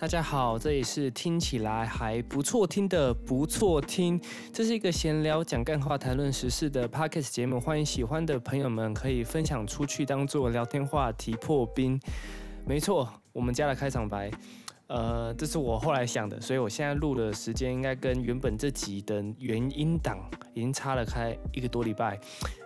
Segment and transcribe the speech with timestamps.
[0.00, 4.18] 大家好，这里是听起来还不错听的不错听，
[4.50, 12.00] 这是一个闲聊讲干话、谈论时事的 podcast 节目，欢迎喜欢的朋友们可以分享出去当做聊天话题破冰。
[12.64, 14.30] 没错，我们家的开场白。
[14.90, 20.18] 呃，这是我后来想的，所以我现在录的时间应该跟原本这集的原音档
[20.52, 22.18] 已经差了开一个多礼拜。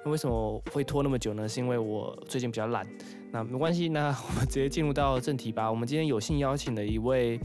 [0.03, 1.47] 那为什么会拖那么久呢？
[1.47, 2.87] 是因为我最近比较懒。
[3.31, 5.71] 那没关系，那我们直接进入到正题吧。
[5.71, 7.39] 我们今天有幸邀请了一位，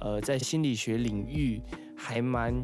[0.00, 1.60] 呃，在心理学领域
[1.96, 2.54] 还蛮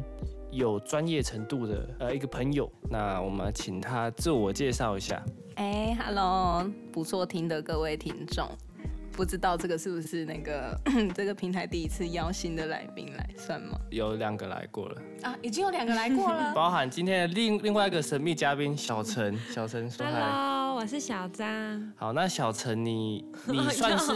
[0.51, 2.71] 有专业程度的呃一个朋友。
[2.89, 5.21] 那我们请他自我介绍一下。
[5.55, 8.47] 哎，Hello，不错听的各位听众。
[9.17, 10.79] 不知道这个是不是那个
[11.15, 13.75] 这个平台第一次邀新的来宾来算吗？
[13.89, 19.35] 有两个来过了啊，已经有两个来过了， 包含今天的另另外一个神秘嘉宾小陈。
[19.49, 24.13] 小陈说：“Hello，我是小张。”好，那小陈你 你算是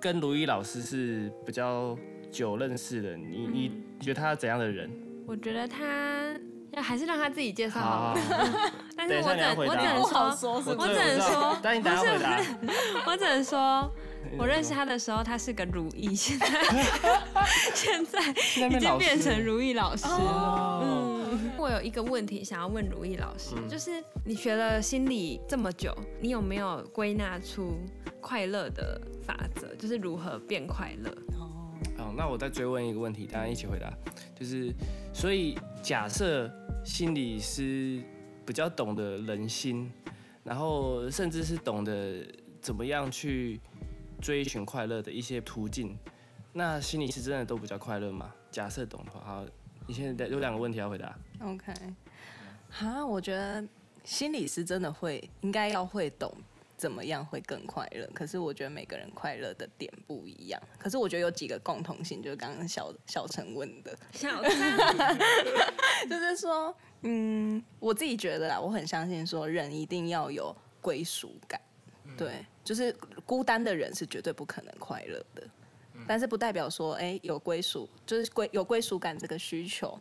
[0.00, 1.98] 跟卢毅老师是比较
[2.30, 4.88] 久认识的，你你觉得他怎样的人？
[5.26, 6.38] 我觉得他。
[6.76, 8.18] 要还是让他自己介绍好。
[8.96, 12.40] 但是我只我只能说，我只能说，但你等下回答。
[13.06, 13.88] 我只能说，
[14.38, 16.48] 我认识他的时候，他是个如意， 现在
[18.36, 20.80] 现在已经变成如意老师了。
[20.82, 27.76] 嗯，我有一个问题想要问如意老师，就是你学了心理这么久，你有没有归纳出
[28.20, 29.74] 快乐的法则？
[29.76, 31.10] 就是如何变快乐？
[31.98, 33.92] 哦，那我再追问一个问题，大家一起回答，
[34.38, 34.72] 就是，
[35.12, 36.50] 所以假设
[36.84, 38.02] 心理师
[38.44, 39.90] 比较懂得人心，
[40.42, 42.26] 然后甚至是懂得
[42.60, 43.60] 怎么样去
[44.24, 45.98] 追寻快乐的一些途径，
[46.54, 48.34] 那心理师真的都比较快乐吗？
[48.50, 49.44] 假设懂的话，好，
[49.86, 51.14] 你现在有两个问题要回答。
[51.42, 51.74] OK，
[52.70, 53.62] 哈，我觉得
[54.02, 56.34] 心理师真的会应该要会懂。
[56.76, 58.04] 怎么样会更快乐？
[58.12, 60.60] 可是我觉得每个人快乐的点不一样。
[60.76, 64.42] 可是我觉得有几个共同性，就是刚刚小小陈问的，小
[66.08, 71.60] 就是说，嗯，我自己觉得啦，我很相信说，人一定要有归属感。
[72.16, 72.94] 对，就是
[73.26, 75.42] 孤单的人是绝对不可能快乐的。
[76.06, 79.98] 但是不代表说，哎，有归属就是归有归属感这个需求。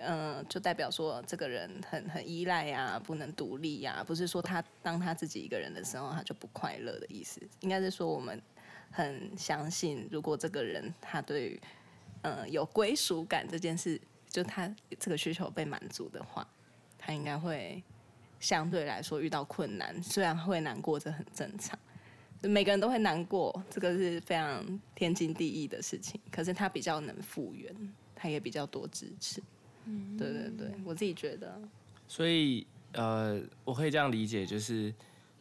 [0.00, 8.40] 嗯，就代表说这个人很很依赖呀，不能独立呀，不是说他当他自己一个人的时候他就不快乐的意思，应该是说我们
[8.92, 11.60] 很相信，如果这个人他对于
[12.22, 16.46] 嗯有归属感这件事，就他这个需求被满足的话，
[16.96, 17.82] 他应该会
[18.40, 21.78] 相对来说遇到困难，虽然会难过，这很正常，
[22.42, 27.74] 每个人都会难过，这个是非常天经地义的事情，可是他比较能复原，
[28.14, 29.42] 他也比较多支持。
[29.84, 31.60] 嗯对对对，我自己觉得。
[32.06, 34.92] 所以呃，我可以这样理解，就是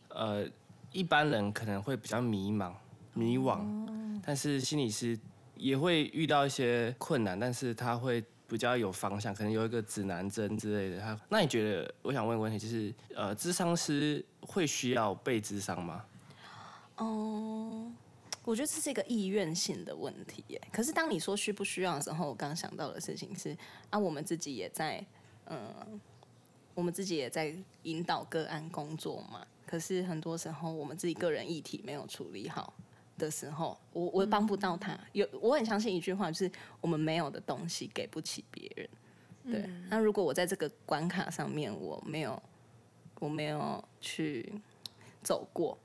[0.09, 0.45] 呃，
[0.91, 2.73] 一般人可能会比较迷茫、
[3.13, 5.17] 迷惘，但是心理师
[5.55, 11.01] 也会遇到一些困难，但是他会比较有方向，可能有一个指南针之类的。
[11.01, 11.93] 他那你觉得？
[12.01, 16.05] 我想问个问题，就是呃，智商师会需要被智商吗？
[16.95, 17.91] 哦。
[18.43, 20.61] 我觉得这是一个意愿性的问题耶。
[20.71, 23.53] 可是当你说需不需要的时候，我刚想到的事情是
[23.89, 25.05] 啊，我们自己也在
[25.47, 25.99] 嗯，
[26.73, 27.53] 我们自己也在
[27.83, 29.45] 引导个案工作嘛。
[29.65, 32.73] 可是很多时候，我们自己个人议题没有处理好
[33.17, 34.97] 的时候，我我帮不到他。
[35.13, 36.51] 有我很相信一句话，就是
[36.81, 38.89] 我们没有的东西给不起别人。
[39.45, 39.69] 对。
[39.89, 42.41] 那如果我在这个关卡上面我没有
[43.19, 44.53] 我没有去
[45.23, 45.77] 走过。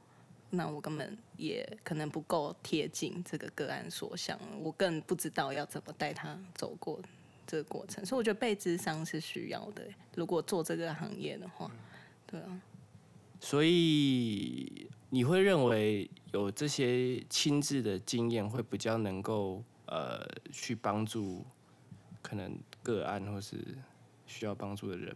[0.54, 7.00] 那我根本也可能不够贴近这个个案所想，我更不知道要怎么带他走过
[7.46, 9.82] 这个过程，所以我觉得被智商是需要的。
[10.14, 11.70] 如果做这个行业的话，
[12.26, 12.60] 对啊。
[13.40, 21.44] 所以你会认为有这些亲自的经验会比较能够呃去帮助
[22.22, 23.58] 可能个案或是
[24.26, 25.14] 需要帮助的人？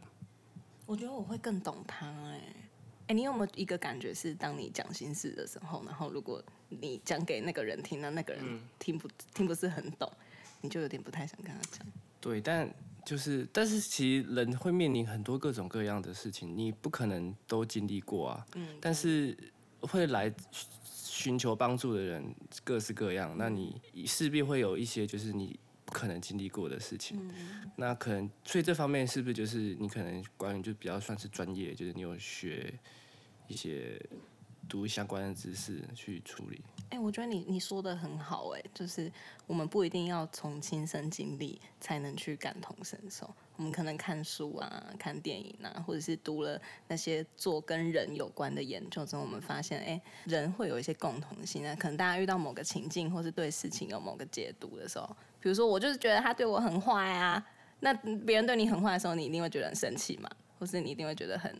[0.85, 2.41] 我觉得我会更懂他哎。
[3.06, 10.12] 哎，你有没有一个感觉是，当你讲心事的时候，然后如果你讲给那个人听，那那个人听不听不是很懂，
[10.61, 11.87] 你就有点不太想跟他讲。
[12.20, 12.70] 对，但
[13.03, 18.47] 就是，但是其实人会面临很多各种各样的事情，你不可能都经历过啊。
[18.56, 18.76] 嗯。
[18.79, 19.35] 但是
[19.81, 20.32] 会来
[20.82, 22.34] 寻求帮助的人
[22.64, 27.19] 各式各样，那你势必会有一些就是你不可能经历过的事情。
[27.28, 27.70] 嗯。
[27.76, 32.73] 那可能，所以这方面是不是就是你可能关于就比较算是专业，就是你有学。
[33.49, 33.96] 一些
[34.69, 36.63] 读相关的知识去处理。
[36.91, 39.11] 哎，我觉得你你说的很好，哎，就是
[39.47, 51.75] 我们不一定要从亲身经历才能去感同身受，我们可能看书啊、看电影啊，或者是读了那些做跟人有关的研究之后，我们发现，哎，人会有一些共同性啊。
[51.75, 55.09] 可能大家遇到某个情境，或是对事情有某个解读的时候，
[55.41, 57.45] 比如说我就是觉得他对我很坏啊，
[57.81, 60.31] 那别人对你很坏的时候，你一定会觉得很生气嘛，
[60.61, 61.53] 或是你一定会觉得很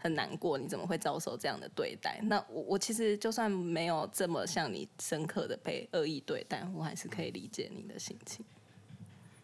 [0.00, 2.18] 很难过，你怎么会遭受这样的对待？
[2.24, 8.44] 那我我其实就算没有这么像你深刻的被恶意对待，我还是可以理解你的心情。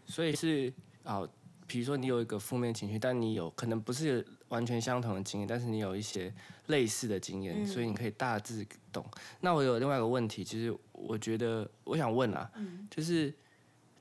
[0.07, 0.73] 所以是
[1.05, 1.23] 啊。
[1.69, 6.33] 比如说你有一个负面情绪，但你有可能不是完全相同的经验，但是你有一些
[6.69, 9.05] 类似的经验，所以你可以大致懂。
[9.41, 12.49] 那我有另外一个问题，其实我觉得我想问啊，
[12.89, 13.35] 就是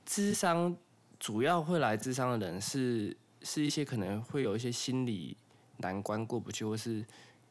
[0.04, 0.76] 智商
[1.18, 5.36] 主要会来智商的人是是一些可能会有一些心理
[5.78, 7.04] 难关过不去，或是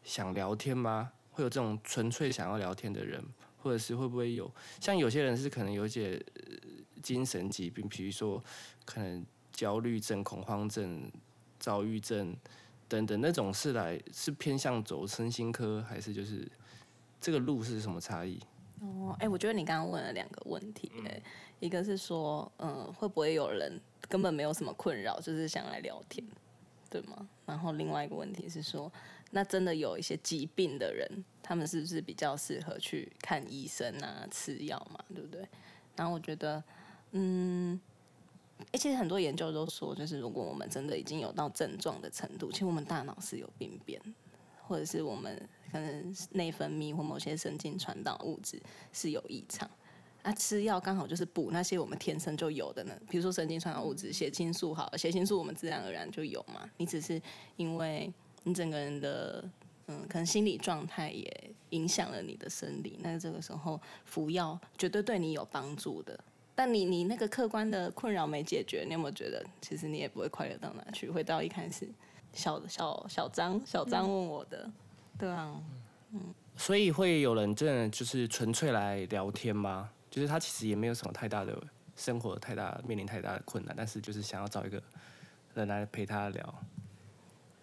[0.04, 1.12] 想聊天吗？
[1.32, 3.24] 会有这种纯粹想要聊天的人，
[3.62, 6.24] 或者是会不会有像有些人是可能有一些
[7.02, 8.44] 精神疾病，比如说
[8.86, 9.26] 可能。
[9.56, 11.10] 焦虑症、恐慌症、
[11.58, 12.36] 躁郁症
[12.90, 16.46] 等等那种是来是偏向走身心科，还是就是
[17.22, 18.38] 这个路是什么差异？
[18.82, 21.22] 哦，哎，我觉得你刚刚问了两个问题，哎，
[21.62, 23.80] 一个是说，嗯，会不会有人
[24.10, 26.28] 根本没有什么困扰，就是想来聊天，
[26.96, 27.28] 对吗？
[27.46, 28.92] 然后另外一个问题是说，
[29.32, 31.06] 那真的有一些疾病的人，
[31.44, 35.46] 他们是不是比较适合去看医生啊、吃药嘛，对不对？
[35.96, 36.64] 然后我觉得，
[37.12, 37.80] 嗯。
[38.72, 44.02] 哎，其实很多研究都说，就是如果我们真的已经有到症状的程度，其实我们大脑是有病变，
[44.66, 45.38] 或者是我们
[45.74, 48.58] 可能内分泌或某些神经传导物质
[48.94, 49.70] 是有异常，
[50.26, 57.22] 啊，吃药刚好就是补那些我们天生就有的呢，比如说神经传导物质，血清素好，血清素我们自然而然就有嘛，你只是
[57.58, 58.12] 因为
[58.44, 59.48] 你整个人的
[59.86, 66.20] 嗯，可能心理状态也影响了你的生理，那这个时候服药绝对对你有帮助的。
[66.56, 71.08] 但你你那个客观的困扰没解决，你有没有觉得其实你也不会快乐到哪去？
[71.08, 71.88] 回到一开始，
[72.34, 74.72] 小小小张小张问我的，
[75.20, 75.62] 对啊，
[76.14, 79.92] 嗯，所以会有人真的就是纯粹来聊天吗？
[80.16, 81.62] 就是他其实也没有什么太大的
[81.98, 84.82] 生活太大面临太大的困难，但是就是想要找一个
[85.54, 86.56] 人来陪他聊。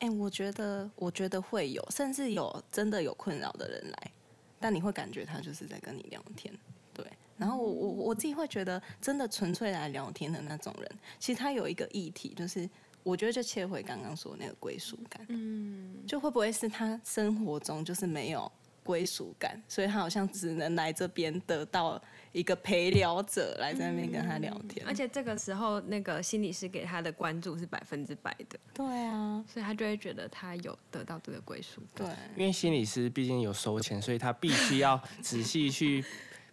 [0.00, 4.12] 哎，我觉得我觉得会有，甚至有真的有困扰的人来，
[4.60, 6.52] 但你会感觉他就是在跟你聊天。
[6.92, 7.06] 对
[7.38, 10.86] 然后我我我自己会觉得，真的纯粹来聊天的那种人，
[11.18, 12.68] 其实他有一个议题，就是
[13.02, 18.52] 我觉得就切回刚刚说那个归属感，嗯，就会不会是他生活中就是没有
[18.84, 22.00] 归属感，所以他好像只能来这边得到
[22.32, 36.04] 一个陪聊者来在那边跟他聊天，而且这个时候那个心理师给他的关注是百分之百的，对啊，所以他就会觉得他有得到这个归属感，对，因为心理师毕竟有收钱，所以他必须要仔细去。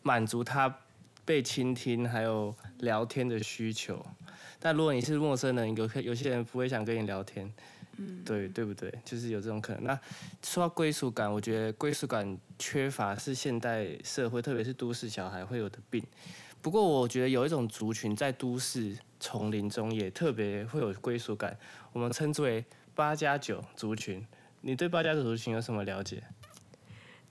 [0.02, 0.74] 满足他
[1.26, 4.04] 被倾听还有聊天的需求，
[4.58, 7.54] 但如果你是陌生人，有有些人不会想跟你聊天，
[8.02, 8.90] 嗯，对对不对？
[9.04, 9.84] 就是有这种可能。
[9.84, 10.00] 那
[10.42, 16.02] 说到归属感，我觉得归属感缺乏是现代社会，特别是都市小孩会有的病。
[16.62, 21.58] 不过我觉得有一种族群在都市丛林中也特别会有归属感，
[21.92, 22.64] 我们称之为
[22.96, 24.26] 八加九族群。
[24.62, 26.24] 你对八加九族群有什么了解？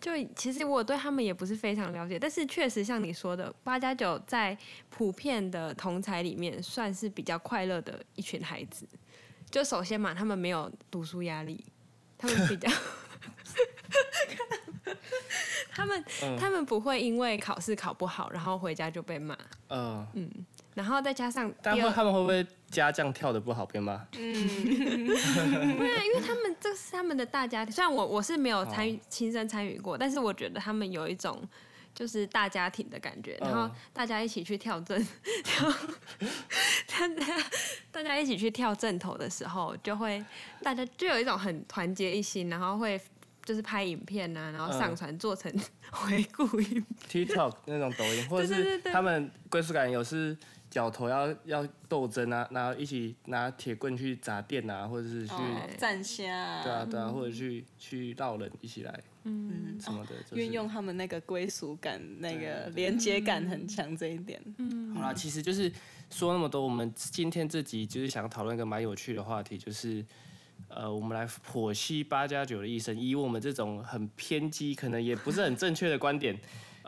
[0.01, 4.57] 就其实我对他们也不是非常了解，但是确实像你说的，八加九在
[4.91, 8.87] 普遍的同才里面算是比较快乐的一群孩子。
[9.51, 11.65] 就首先嘛，他们没有读书压力，
[12.19, 12.71] 他们比较，
[15.73, 16.05] 他们
[16.39, 19.37] 他们不会因为考试考不好，然后回家就被骂。
[19.69, 20.31] 嗯嗯。
[20.75, 23.95] 然后再加上，但会他们会不会家将跳的不好，被骂？
[24.17, 27.75] 嗯，对啊，因为他们这是他们的大家庭。
[27.75, 31.43] 虽然我我是没有参与亲身参与过，但是我觉得他们有一种
[31.99, 33.37] 就是大家庭的感觉。
[33.41, 35.05] 然后大家一起去跳正，
[35.43, 35.69] 跳，
[36.87, 37.37] 大家
[37.91, 40.25] 大家一起去跳正头的时候，就会
[40.63, 43.01] 大家就有一种很团结一心，然后会
[43.45, 45.53] 就是拍影片啊，然后上传做成
[45.91, 50.37] 回顾影 TikTok 那种抖音，或者是他们归属感有是。
[50.71, 55.35] 脚头要要斗争啊，然后一起拿铁棍去砸店啊，或者是去
[55.77, 59.57] 站虾，对啊对啊，或者去去闹人一起来，嗯。
[59.81, 64.43] 什么的，运用他们那个归属感、那个连接感很强这一点。
[64.57, 65.73] 嗯，好啦，其实就是
[66.11, 70.05] 说那么多，我们今天这集就是想讨论一个蛮有趣的话题，就是
[70.67, 76.37] 呃，我们来剖析八加九的一生，以我们这种很偏激，可能也不是很正确的观点。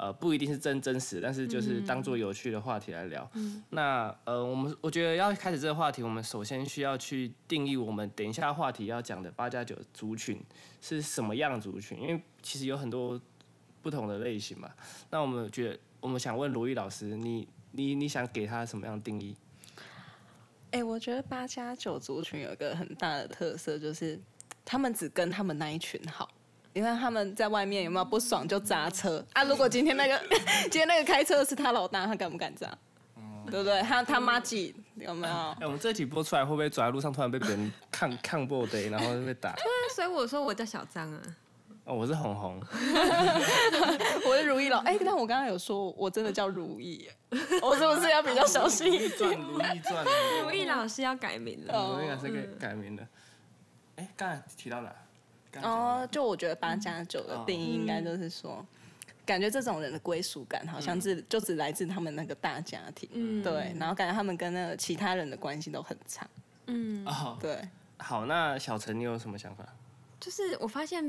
[0.01, 3.31] 呃，不一定是真真实，但是就是当做有趣的话题来聊。
[3.69, 10.43] 那呃，我们我觉得要开始这个话题，我们首先需要去定义我们等一下话题要讲的八加九族群
[10.81, 13.21] 是什么样族群，因为其实有很多
[13.83, 14.71] 不同的类型嘛。
[15.11, 19.37] 那我们觉得，我们想问罗毅老师，你你你想给他什么样的定义？
[20.71, 24.19] 哎、我觉得八加九族群有一个很大的特色，就是
[24.65, 26.27] 他们只跟他们那一群好。
[26.73, 29.43] 你看他们在外面有没有不爽就砸车啊？
[29.45, 30.21] 如果今天那个
[30.71, 32.69] 今天那个开车的是他老大，他敢不敢砸？
[33.51, 33.83] 对不对？
[33.83, 35.35] 他他妈几有没有？
[35.35, 39.53] 哎、我们这集播出来会不会走在路上突然被别人抗抗过的，然后就被打？
[39.55, 41.21] 对所以我说我叫小张啊。
[41.85, 42.63] 哦，我是红红，
[44.29, 47.17] 我是如意老哎、但我刚刚有说我真的叫如意耶，
[47.63, 49.41] 我是不是要比较小心一传点？
[49.41, 50.05] 如意转，
[50.45, 51.75] 如意老师要改名了。
[51.75, 53.03] 哦如意老师给改名了。
[53.97, 54.95] 哎、刚才提到哪？
[55.63, 58.65] 哦，就我觉得八加九的定义应该就是说，
[59.27, 63.43] 感觉这种人的归属感好像是就只来自他们那个大家庭，嗯。
[63.43, 66.29] 对，然后感觉他们跟那个其他人的关系都很差，
[66.67, 69.67] 嗯，哦，对，好，那小陈你有什么想法？
[70.21, 71.05] 就是我发现，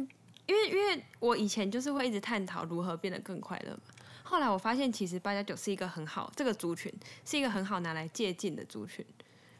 [0.45, 3.81] 因为因为我以前就是会一直探讨如何变得更快乐嘛。
[4.23, 6.91] 后来我发现，其实八加九是一个很好，这个族群
[7.25, 9.05] 是一个很好拿来借鉴的族群。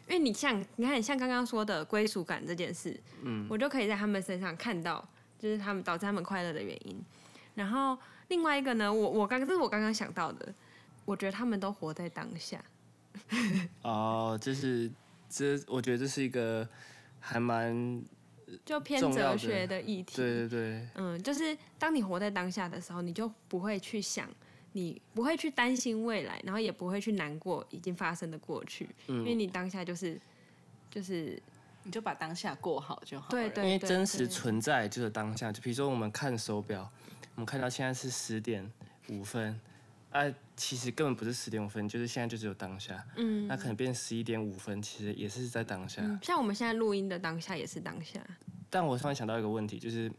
[0.08, 5.08] 因为你像你看，像刚刚说的归属感这件事，嗯我就可以在他们身上看到，
[5.40, 7.02] 就是他们导致他们快乐的原因。
[7.56, 7.98] 然后
[8.30, 10.54] 另外一个呢，我我刚这是我刚刚想到的，
[11.06, 12.64] 我觉得他们都活在当下。
[13.84, 14.90] 哦，这是
[15.30, 16.68] 这，我觉得这是一个
[17.20, 18.02] 还蛮
[18.66, 20.16] 就偏哲学的议题。
[20.16, 24.30] 对对对，嗯，就是当你活在当下的时候，你就不会去想，
[24.74, 30.20] 你不会去担心未来，然后也不会去难过已经发生的过去，因为嗯，你当下就是
[30.90, 31.42] 就是
[31.84, 33.32] 你就把当下过好就好了。
[33.32, 36.90] 对对因为真实存在就是当下，就比如说我们看手表，
[37.36, 38.72] 我们看到现在是十点
[39.10, 39.60] 五分，
[40.12, 40.24] 啊，
[40.56, 43.48] 其实根本不是十点五分，就是现在就只有当下，嗯。
[43.48, 46.02] 那可能变十一点五分，其实也是在当下。
[46.02, 48.22] 嗯，像我们现在录音的当下也是当下，
[48.70, 50.10] 但我突然想到一个问题，就是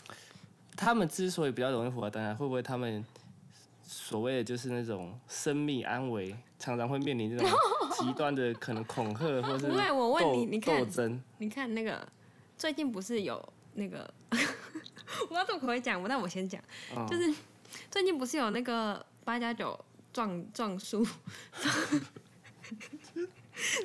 [0.76, 3.04] 他们之所以比较容易活在当下，会不会他们
[4.00, 7.50] 所谓的就是那种生命安危，常常会面临这种
[7.98, 11.20] 极端的可能恐吓或是不会我问斗你你看斗争？
[11.38, 12.06] 你看那个
[12.56, 16.62] 最近不是有那个， 我不知道这么可以讲，但我先讲，
[16.96, 17.34] 嗯就是
[17.90, 19.78] 最近不是有那个八加九
[20.12, 21.04] 撞撞树，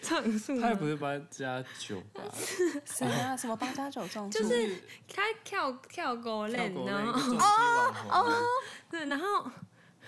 [0.03, 2.21] 撞树他也不是八加九吧？
[2.85, 3.35] 谁啊？
[3.35, 4.39] 什么八加九撞树？
[4.39, 4.77] 就是
[5.11, 8.31] 他跳跳狗跳链，狗那个然后哦哦，
[8.91, 9.49] 对，然后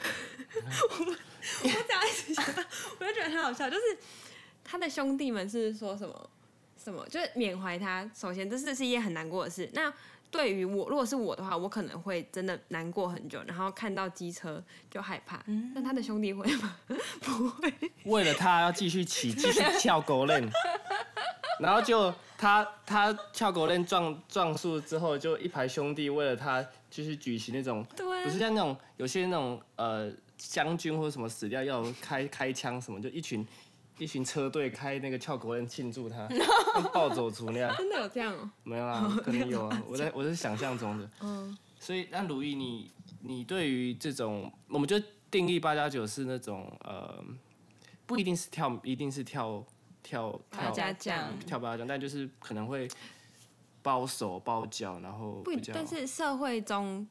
[0.90, 1.14] 我我
[1.64, 2.64] 只要一直想到，
[3.00, 3.98] 我就觉得很好笑，就是
[4.64, 6.30] 他的兄弟们是说什么
[6.82, 8.10] 什么，就是缅怀他。
[8.14, 9.70] 首先，这是是一件很难过的事。
[9.74, 9.92] 那
[10.32, 14.62] 对于我，如果是我的话，我可能会真的难过很久，然后看到机车
[14.92, 15.42] 就害怕。
[15.74, 16.78] 那他的兄弟会吗？
[17.22, 17.74] 不会。
[18.04, 20.44] 为了他要继续骑，继续跳狗链，
[21.62, 27.84] 然后就他他跳狗链撞撞树之后，就一排兄弟为了他继续举行那种，
[28.24, 33.46] 不是像那种有些那种呃将军或者什么死掉要开开枪什么，就一群
[33.98, 36.26] 一群车队开那个跳狗链庆祝他，
[36.74, 41.10] 跟暴走族那样，真的有这样哦、没有啊， 可能有啊，我在我是想象中的。
[41.20, 44.98] 嗯，所以，那如意，你你对于这种，我们就
[45.30, 47.22] 定义八加九是那种呃，
[48.06, 49.62] 不一定是跳，一定是跳
[50.02, 52.88] 跳跳八跳加酱跳八加酱，但就是可能会
[53.86, 57.08] 包手包脚，然后不但是社会中，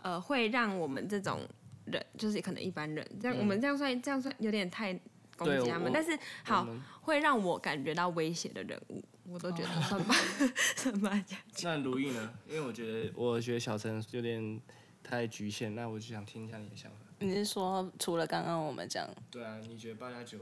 [0.00, 1.40] 呃，会让我们这种
[1.86, 4.94] 人，就是可能一般人，这样、我们这样算这样算有点太
[5.36, 6.64] 攻击他们，但是好
[7.00, 10.14] 会让我感觉到威胁的人物，我都觉得算吧，
[10.76, 11.24] 算吧，
[11.64, 12.32] 那如意呢？
[12.48, 14.60] 因为我觉得我觉得小陈有点
[15.02, 16.98] 太局限，那我就想听一下你的想法。
[17.18, 20.38] 你是说除了刚刚我们讲，对啊，你觉得八加九，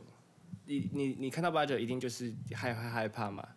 [0.66, 3.48] 你你你看到八加九一定就是害害害怕嘛？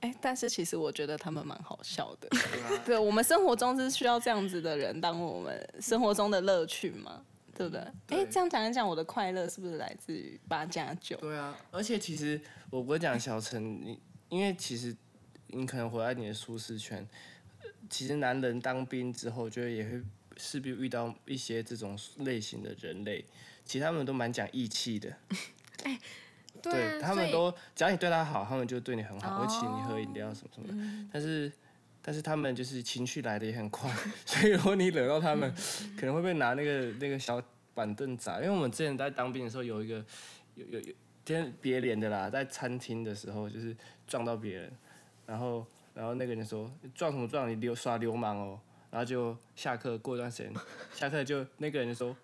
[0.00, 2.28] 哎、但是其实我觉得他们蛮好笑的。
[2.28, 7.24] 对啊对，我们生活中是需要这样子的人当我们生活中的乐趣嘛，
[7.54, 7.80] 对不对？
[7.80, 11.16] 哎、对这样讲一讲，我的快乐是不是来自于八加九？
[11.16, 12.40] 对啊，而且其实
[12.70, 14.96] 我不会讲小陈，你因为其实
[15.48, 17.06] 你可能活在你的舒适圈，
[17.62, 20.02] 呃其实男人当兵之后，就也会
[20.36, 23.24] 势必遇到一些这种类型的人类，
[23.64, 25.12] 其实他们都蛮讲义气的
[26.62, 31.08] 对啊，他们都只要你对他好，他们就对你很好，哦会请你喝饮料什么什么的。
[31.12, 31.52] 但是，
[32.02, 33.90] 但是他们就是情绪来的也很快，
[34.26, 35.52] 所以如果你惹到他们，
[35.98, 37.42] 可能会被拿那个那个小
[37.74, 38.36] 板凳砸。
[38.36, 40.04] 因为我们之前在当兵的时候，有一个
[40.54, 44.72] 有有有天别脸的啦，在餐厅的时候就是撞到别人，
[45.26, 48.60] 然后然后那个人说撞什么撞，你流耍流氓哦。
[48.90, 50.52] 然后就下课过一段时间，
[50.94, 52.16] 下课就那个人就说。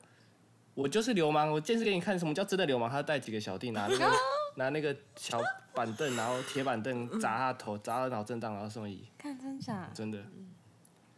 [0.74, 2.90] 我就是流氓，我见识给你看什么叫真的流氓。
[2.90, 4.12] 他带几个小弟拿那个
[4.56, 5.40] 拿那个小
[5.72, 9.88] 板凳，然后铁板凳砸他头，砸到脑震荡，然后送医，看真假？
[9.94, 10.22] 真的。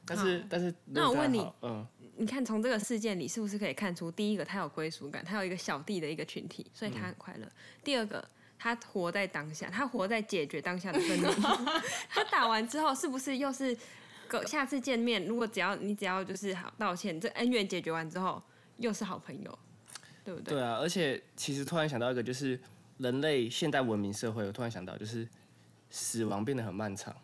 [0.08, 1.84] 但是但是，那我问你嗯，
[2.16, 7.48] 你看从这个事件里是不是可以看出，第一个他有归属感，他有一个小弟的一个群体，所以他很快乐。
[7.82, 8.24] 第二个，
[8.56, 11.28] 他活在当下，他活在解决当下的愤怒。
[12.08, 13.76] 他打完之后，是不是又是
[14.28, 15.26] 个下次见面？
[15.26, 18.40] 如果只要你只要就是好道歉，这恩怨解决完之后，
[18.78, 19.58] 又是好朋友，
[20.24, 20.54] 对不对？
[20.54, 22.58] 对啊，而且其实突然想到一个，就是
[22.98, 25.26] 人类现代文明社会，我突然想到就是
[25.90, 27.14] 死亡变得很漫长，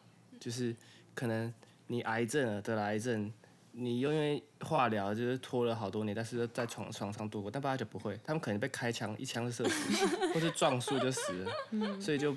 [0.40, 0.74] 就是
[1.14, 1.52] 可能
[1.86, 3.32] 你癌症了，得了癌症。
[3.74, 11.52] 你因为化疗就是拖了好多年，但是在床床上度过，但八加九不会，他们可能被开枪一枪射死， 或是撞树就死了，
[11.98, 12.36] 所以就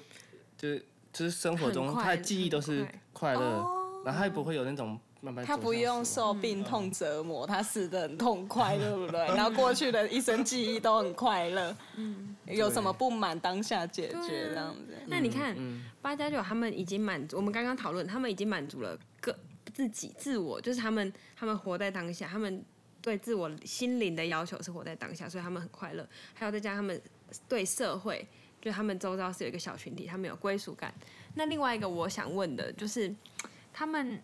[0.58, 3.42] 就是就是生活中他的记忆都是快乐，
[4.06, 9.20] 然后他也不会有那种慢慢他不用受病痛折磨，他死的很痛快，对不对？
[9.36, 14.96] 然后过去的一生记忆都很快乐，嗯，有什么不满当下解决这样子。
[15.08, 15.58] 那你看
[16.02, 19.36] 八加九他们已经满足，我们刚刚讨论，他们已经满足了各。
[19.74, 22.64] 自己自我就是他们，他们活在当下，他们
[23.02, 26.08] 对自我心灵的要求是活在当下，所以他们很快乐。
[26.34, 27.02] 还有再加上他们
[27.50, 28.26] 对社会，
[28.62, 30.94] 就他们周遭是有一个小群体，他们有归属感。
[31.34, 33.14] 那另外一个我想问的就是，
[33.74, 34.22] 他们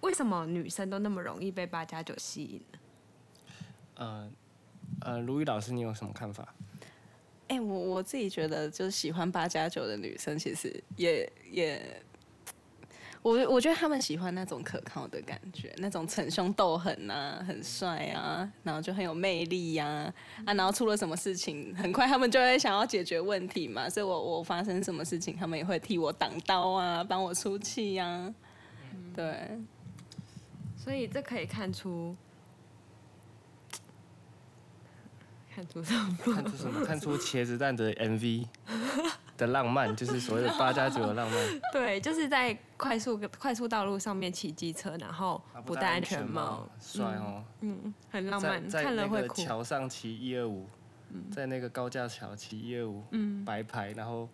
[0.00, 2.78] 为什么女生都那么容易被八加九吸引呢？
[3.96, 4.30] 呃
[5.00, 6.54] 呃，卢宇老师，你有什么看法？
[7.48, 12.02] 哎，我我自己觉得，就是喜欢八加九的女生，其实也也。
[13.20, 20.10] 我我觉得他们喜欢那种可靠的感觉，那种逞凶斗狠呐，很帅啊，然后就很有魅力呀，
[20.46, 28.32] 啊，然后出了什么事情，很快他们就会想要解决问题嘛，所以我我发生什么事情，他们也会替我挡刀啊，帮我出气呀，
[29.14, 29.58] 对，
[30.88, 32.16] 所以这可以看出，
[35.54, 36.16] 看出什么？
[36.24, 36.82] 看出什么？
[36.82, 38.46] 看出茄子蛋的 MV。
[39.36, 41.38] 的浪漫就是所谓的八加九的浪漫。
[41.74, 47.44] 对，就是在快速快速道路上面骑机车，然后不戴安全帽，帅哦。
[47.60, 49.42] 嗯，很浪漫，看了会哭。
[49.42, 50.66] 桥上骑一二五，
[51.30, 53.04] 在那个高架桥骑一二五，
[53.44, 54.26] 白牌，然后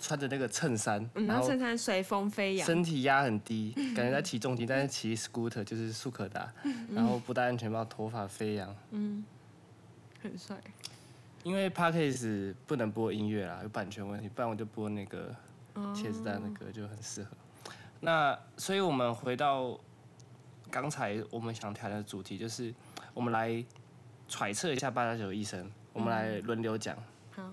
[0.00, 6.50] 穿着那个衬衫，然后衬衫随风飞扬，身体压很低， 感觉在骑重机，但是骑 scooter 就是速可达，
[6.92, 9.24] 然后不戴安全帽，头发飞扬，嗯，
[10.22, 10.56] 很帅。
[11.42, 15.34] 因为 p a r k a s 不能播音乐啦，有版权问题，不然我就播那个
[15.94, 17.30] 茄子蛋的歌就很适合。
[18.00, 19.78] 那所以我们回到
[20.70, 22.74] 刚才我们想谈的主题，就是
[23.14, 23.64] 我们来
[24.28, 26.96] 揣测一下八加九医生，我们来轮流讲。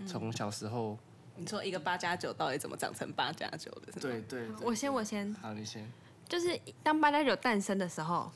[0.05, 0.97] 从小时候，
[1.37, 3.91] 你说一个八加九到底怎么长成八加九的？
[4.01, 4.47] 对对。
[4.61, 5.33] 我先，我先。
[5.41, 5.87] 好，你先。
[6.27, 8.31] 就是当八加九诞生的时候，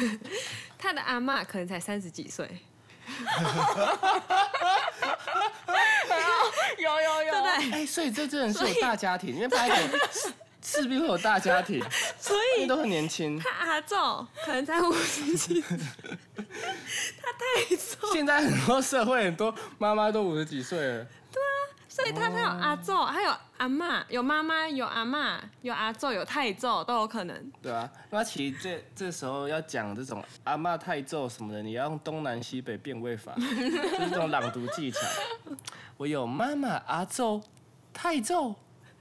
[0.78, 2.48] 他的阿妈可能才三十几岁。
[6.78, 7.72] 有有有，对不对？
[7.72, 9.98] 哎，所以这真的是有大家庭，因为拍的
[10.62, 11.82] 势必会有大家庭，
[12.18, 13.38] 所以都很年轻。
[13.38, 15.60] 他阿昼可能才五十几，
[16.40, 18.12] 他太瘦。
[18.12, 21.06] 现在很多社会很多妈妈都五十几岁了。
[21.94, 27.52] 所以他他有阿昼，还有阿妈，有妈妈，有阿妈，有阿昼，有太昼都有可能。
[27.62, 34.98] 对啊，那其实这这时候要讲这种阿妈太昼什么的，你要用东南西北变位法， 就是这种朗读技巧。
[35.96, 37.40] 我有妈妈、阿昼、
[37.92, 38.56] 太昼、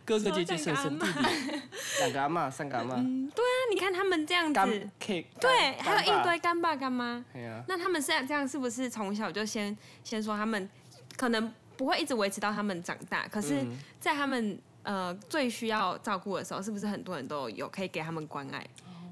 [0.05, 1.61] 哥哥、姐姐、婶婶、弟弟，
[1.97, 2.93] 两个阿妈、三个阿妈。
[2.97, 7.25] 嗯，对啊，你看他们这样子，对，还有一堆干爸干妈。
[7.33, 7.63] 对啊。
[7.67, 10.69] 那他们这样这样是不是从小就先先说他们
[11.17, 13.27] 可能不会一直维持到他们长大？
[13.27, 13.65] 可是，
[13.99, 18.65] 在他们呃最需要照顾的时候，是不是很多人都有可以给他们关爱？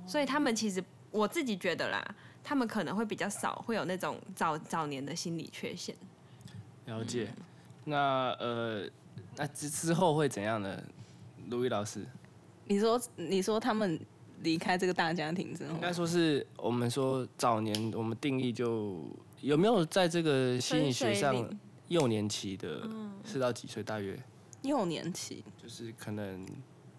[0.08, 5.95] 所以他们其实我自己觉得啦，他们可能会比较少会有那种早早年的心理缺陷。
[6.86, 7.30] 了解。
[7.84, 8.88] 那呃，
[9.36, 10.82] 那之之后会怎样呢？
[11.50, 12.06] 卢毅老师，
[12.65, 14.00] 你说你说他们
[14.41, 19.04] 离开这个大家庭之后，应该说是我们说早年我们定义就
[19.41, 21.36] 有没有在这个心理学上
[21.91, 22.88] 幼年期的，
[23.25, 24.17] 四到几岁大约？
[24.62, 26.45] 幼年期就是可能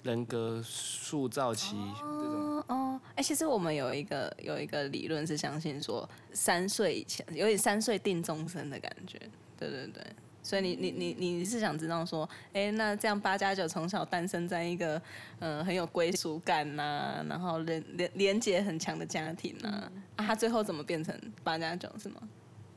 [0.05, 3.01] 人格塑造期这种哦。
[3.15, 9.19] 哎，其实我们有一个有一个理论是相信说三岁以前有点三岁定终身的感觉，
[9.59, 10.05] 对对对。
[10.43, 15.01] 所以你你你你是想知道说，哎，那这样八加九从小诞生在一个，
[15.39, 22.21] 嗯，很有归属感呐，然后连连连结很强的家庭呐，啊，他最后怎么变成八加九是吗？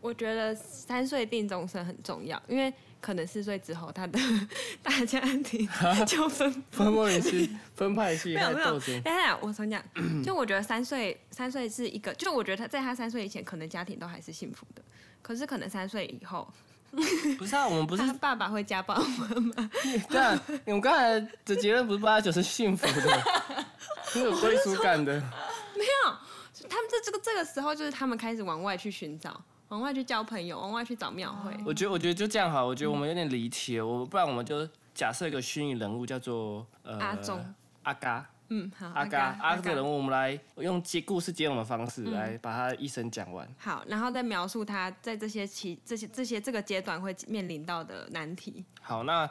[0.05, 4.19] 我觉得三岁定终身很重要，因为可能四岁之后他的
[4.83, 5.67] 大家庭
[6.05, 8.79] 就分 分不清分派系，没有没有。
[8.79, 9.83] 等下我重讲，
[10.23, 14.81] 就我觉得三岁三岁是一个，就我觉得他在他三岁以前，可能家庭都还是幸福的，
[15.23, 16.47] 可是可能三岁以后。
[17.37, 19.69] 不是啊，我们不是爸爸会家暴妈妈。
[20.07, 23.21] 对啊，我们刚才的结论不是八九是幸福的，
[24.03, 25.19] 很有归属感的。
[25.75, 29.39] 没有，他们这这个这个时候就是他们开始往外去寻找，然
[29.75, 31.51] 往外去交朋友，往外去找庙会。
[31.65, 37.45] 我觉得我觉得就这样好，我觉得我们有点离题了，我不然我们就假设一个虚拟人物叫做呃阿忠
[37.83, 39.91] 阿嘎嗯，好，阿嘎阿这个人物。
[39.91, 43.45] 物，我们来用接故事接龙的方式来把他一生讲完。
[43.57, 48.63] 好，然后再描述他在这些期、这些、这些这个阶段会面临到的难题。
[48.79, 49.29] 好，那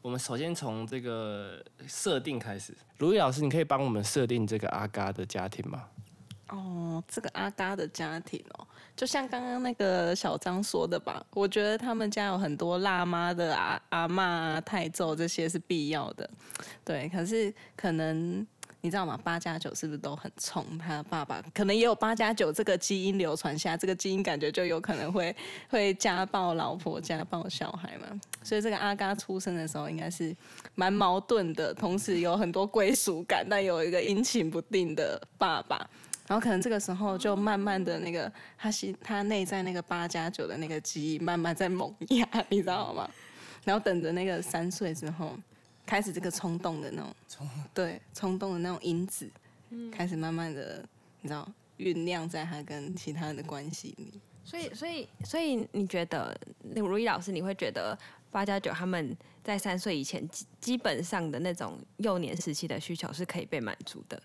[0.00, 2.74] 我们首先从这个设定开始。
[2.96, 5.84] 卢毅老师，你可以帮我们设定这个阿嘎的家庭吗？
[6.48, 16.28] 哦，这个阿嘎的家庭哦，就像刚刚那个小张说的吧，我觉得他们家有很多辣妈的阿阿嬷啊、太揍这些是必要的，
[16.84, 17.08] 对。
[17.08, 18.46] 可是可能
[18.80, 19.18] 你知道吗？
[19.24, 20.64] 八加九是不是都很冲？
[20.78, 25.34] 他爸爸可能也有八加九这个基因流传下，这个基因感觉就有可能会
[25.68, 28.20] 会家暴老婆、家暴小孩嘛。
[28.42, 30.36] 所以这个阿嘎出生的时候应该是
[30.74, 35.88] 蛮矛盾的，同时有很多归属感，但有一个阴晴不定的爸爸。
[36.26, 43.08] 然后可能这个时候就慢慢的那个他心他内在那个八加九的那个记忆慢慢在萌芽， 你知道吗？
[43.64, 45.36] 然后等着那个三岁之后，
[45.84, 49.30] 开始这个冲动的那种，对冲动的那种因子，
[49.90, 50.84] 开始慢慢的
[51.20, 54.20] 你知道酝酿在他跟其他人的关系里。
[54.44, 56.36] 所以，所以，所以，你觉得，
[56.74, 57.96] 那如意老师，你会觉得
[58.28, 64.20] 八加九他们在三岁以前基基本上的那种幼年时期的需求是可以被满足的，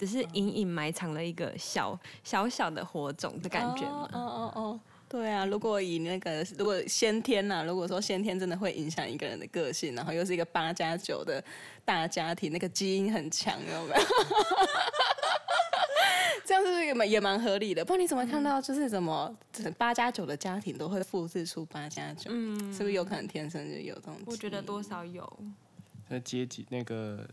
[0.00, 4.08] 只是隐隐埋藏了一个小小小的火种的感觉哦吗？
[4.14, 11.44] 哦哦，对啊，如果以那个如果先天呐、如果说先天真的会影响一个人的个性，然后又是一个八加九的
[11.84, 14.00] 大家庭，那个基因很强，有没有？
[16.46, 17.84] 这样是不是也蛮也蛮合理的？
[17.84, 19.36] 不然你怎么看到就是怎么
[19.76, 22.30] 八加九的家庭都会复制出八加九？
[22.32, 24.16] 嗯是不是有可能天生就有这种？
[24.24, 24.82] 我觉得多。
[24.82, 25.30] 少有，
[26.08, 27.28] 那阶级那个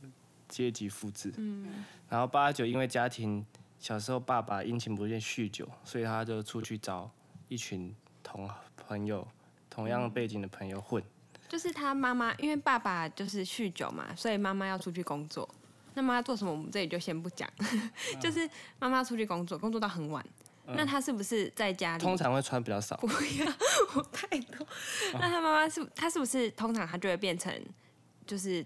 [0.49, 1.33] 阶级复制。
[1.37, 3.45] 嗯，然后八九因为家庭
[3.79, 7.09] 小时候爸爸阴晴不定酗酒，所以他就出去找
[7.47, 9.27] 一群同朋友
[9.69, 11.03] 同样背景的朋友混。
[11.47, 15.47] 就是他妈妈，因为爸爸就是酗酒嘛，所以妈妈要出去工作。
[15.93, 17.49] 那妈妈做什么，我们这里就先不讲。
[18.21, 20.25] 就是妈妈出去工作，工作到很晚。
[20.65, 22.03] 那他是不是在家里？
[22.03, 23.45] 通常会穿比较少，不要，
[23.95, 24.67] 我太多。
[25.13, 27.53] 那他妈妈是，他是不是通常他就会变成，
[28.25, 28.65] 就是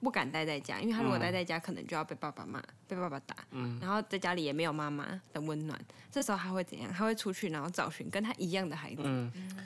[0.00, 3.36] 不敢待在家，因为他如果待在家，可能就要被爸爸骂，被爸爸打。
[3.80, 5.78] 然后在家里也没有妈妈的温暖，
[6.10, 6.92] 这时候他会怎样？
[6.92, 9.02] 他会出去，然后找寻跟他一样的孩子，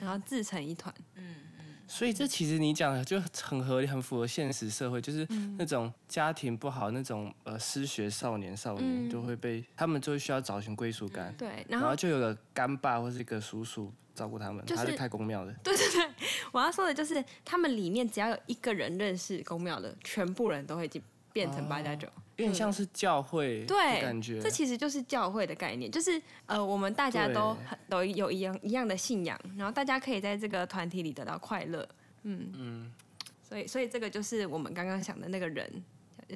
[0.01, 0.93] 然后自成一团。
[1.85, 16.09] 所以这其实你讲的就很合理，很符合现实社会，就是那种家庭不好、那种呃失学少年少女嗯就会被他们就需要找寻归属感，对，然后然后就有个干爸或是一个叔叔照顾他们，就是他是开公庙的， 对对对
[16.51, 22.07] 我要说的就是，他们里面只要有一个人认识公庙的，全部人都会进变成八加九。
[22.37, 24.41] 有点像是教会的对，感觉。
[24.41, 31.87] 这其实就是教会的概念，就是呃，我们大家都很都有一样一样的信仰，然后大家可以在这个团体里得到快乐。
[32.23, 32.91] 嗯嗯，
[33.47, 35.83] 所以所以这个就是我们刚刚想的那个人，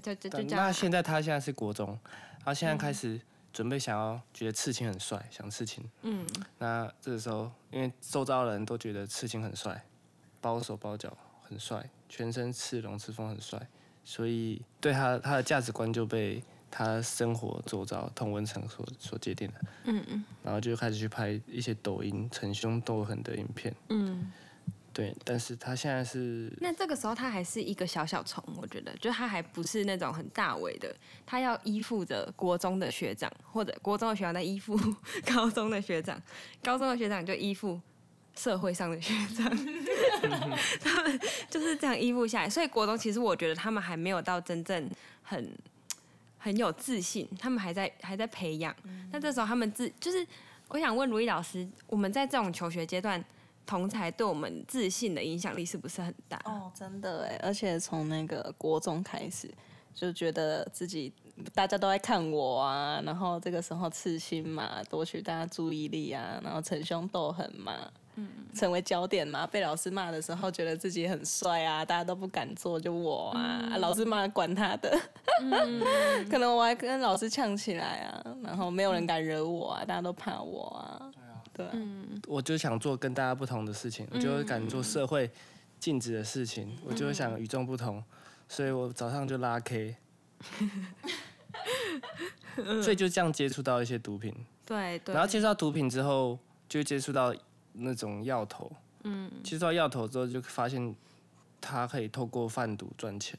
[0.04, 1.98] 就就就那现在他现在是国中，
[2.46, 3.20] 他现在开始
[3.58, 5.84] 准备想要觉得刺青很帅，想刺青。
[6.04, 6.24] 嗯，
[6.60, 9.84] 那这个时候，因为周遭的人都觉得刺青很帅，
[10.40, 13.68] 包手包脚很帅，全身刺龙刺凤很帅，
[14.06, 19.56] 所以对他他的价值观就被他生活周遭同文层所所界定了。
[19.86, 23.76] 嗯嗯然后就开始去拍一些抖音逞凶斗狠的影片。
[23.90, 24.32] 嗯。
[24.98, 30.92] 对，但是他现在是那这个时候他还是一个小小虫，我觉得，就他还不是那种很大尾的，
[31.24, 34.76] 他要依附着国中的学长，或者国中的学长在依附
[35.32, 36.20] 高中的学长，
[36.64, 37.80] 高中的学长就依附
[38.34, 39.48] 社会上的学长，
[40.82, 42.50] 他们就是这样依附下来。
[42.50, 44.90] 所以国中其实我觉得他们还没有到真正
[45.22, 45.56] 很
[46.40, 48.76] 很有自信，他们还在还在培养。
[49.12, 50.26] 那这时候他们自就是，
[50.70, 53.24] 我想问如意老师，我们在这种求学阶段。
[53.68, 56.42] 同才对我们自信的影响力是不是很大？
[56.46, 59.54] 哦，真的哎，而且从那个国中开始，
[59.94, 61.14] 就觉得自己
[61.54, 67.74] 大家都在看我啊，然后这个时候刺青嘛，夺取大家注意力啊，然后逞凶斗狠嘛，
[68.16, 74.98] 嗯，成为焦点嘛，被老师骂的时候，觉得自己很帅啊，大家都不敢做，就我啊，老师骂管他的，
[76.32, 81.12] 可能我还跟老师呛起来啊，然后没有人敢惹我啊，大家都怕我啊，
[81.58, 81.74] 对啊，
[82.28, 85.30] 我就想做跟大家不同的事情，我就会敢做社会
[85.80, 88.04] 禁止的事情，我就会想与众不同，
[88.48, 89.96] 所以我早上就拉 K，
[92.84, 94.34] 所以就这样接触到一些毒品，
[94.66, 96.38] 对对，然后接触到毒品之后，
[96.70, 97.36] 就接触到
[97.74, 98.72] 那种药头，
[99.04, 100.96] 嗯，接触到药头之后，就发现
[101.60, 103.38] 他可以透过贩毒赚钱，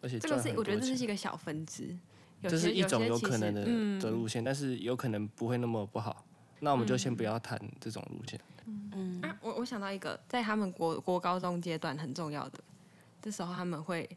[0.00, 1.04] 而且这个是赚我觉得这是。
[1.04, 1.96] 一个小分支，
[2.40, 4.00] 有这是一种有可能的嗯。
[4.00, 6.24] 的路线，但是有可能不会那么不好。
[6.60, 8.38] 那我们就先不要谈这种路线。
[8.66, 12.60] 嗯，啊，我我想到一个，在他们国国高中阶段很重要的，
[13.20, 14.08] 这时候他们会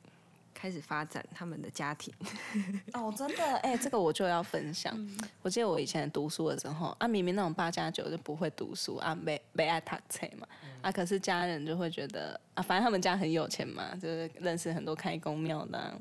[0.53, 2.13] 开始发展他们的家庭。
[2.93, 4.95] 哦，真的，哎、这个我就要分享。
[5.41, 10.47] 我记得我以前读书的时候，啊，明明那种八加九就不会读书啊，没没爱读册嘛，
[10.81, 15.97] 啊，可是家人就会觉得啊，反正他们家很有钱嘛，就是认识很多开公庙的啊，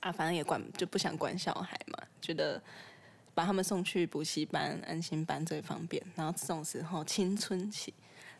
[0.00, 2.60] 啊反正也管就不想管小孩嘛，觉得
[3.38, 6.02] 把他们送去补习班、安心班最方便。
[6.16, 7.94] 然后这种时候，青春期，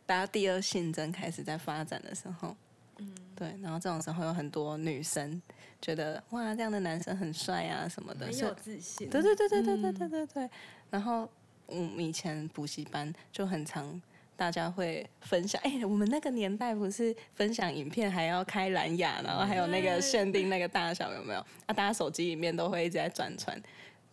[0.04, 2.56] 大家第二性征开始在发展的时候，
[2.96, 5.40] 嗯对，然后这种时候有很多女生
[5.80, 10.50] 觉得哇，这样的男生很帅啊什么的，很有自信对对对对对对对对对。
[10.90, 11.30] 然后
[11.66, 14.02] 我们以前补习班就很常，
[14.34, 21.38] 大家会分享，哎、我们那个年代不是分享影片还要开蓝牙，然后还有那个限定那个大小有没有？
[21.66, 23.56] 啊，大家手机里面都会一直在转传，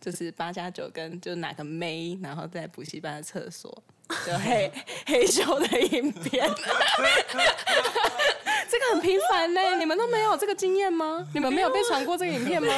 [0.00, 3.82] 就是八加九跟就哪个妹，然后在补习班的厕所。
[4.24, 4.70] 就黑
[5.04, 6.48] 黑修的影片，
[8.70, 11.26] 这个很频繁呢， 你们都没有这个经验吗？
[11.34, 12.72] 你们没有被传过这个影片吗？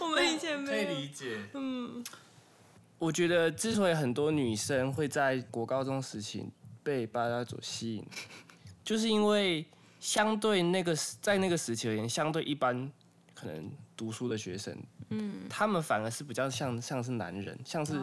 [0.00, 0.88] 我们以前没有。
[0.90, 1.38] 理解。
[1.54, 2.02] 嗯，
[2.98, 6.44] 我觉得之所以很多女生会在国高中时期
[6.82, 8.04] 被八加九吸引，
[8.82, 9.64] 就是因为
[10.00, 12.90] 相对那个时在那个时期而言，相对一般
[13.34, 14.76] 可能读书的学生，
[15.10, 17.94] 嗯，他们反而是比较像像是男人，像是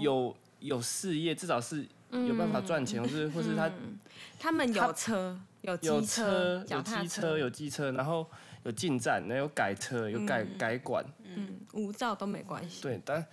[0.00, 3.70] 有有事业，至少是有办法赚钱，或是或是他
[4.38, 8.26] 他们有车，有有机车、有机车、有机车，然后
[8.64, 12.82] 有进站，然后有改车、有改改管，嗯，无照都没关系。
[12.82, 13.26] 对，但